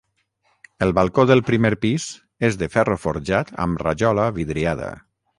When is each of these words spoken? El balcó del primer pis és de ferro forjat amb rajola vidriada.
El 0.85 0.93
balcó 0.99 1.25
del 1.31 1.43
primer 1.49 1.71
pis 1.83 2.07
és 2.49 2.57
de 2.61 2.69
ferro 2.77 2.95
forjat 3.03 3.51
amb 3.67 3.83
rajola 3.85 4.25
vidriada. 4.39 4.89